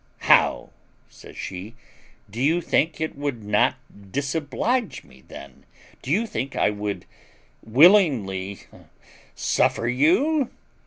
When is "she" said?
1.37-1.75